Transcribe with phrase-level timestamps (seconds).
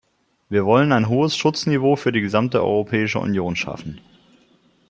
[0.49, 4.01] Wir wollen ein hohes Schutzniveau für die gesamte Europäische Union schaffen.